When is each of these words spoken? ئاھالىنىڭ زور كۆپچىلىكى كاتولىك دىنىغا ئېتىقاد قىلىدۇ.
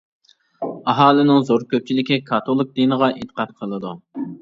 ئاھالىنىڭ 0.93 1.45
زور 1.51 1.67
كۆپچىلىكى 1.75 2.19
كاتولىك 2.33 2.75
دىنىغا 2.81 3.15
ئېتىقاد 3.19 3.57
قىلىدۇ. 3.63 3.99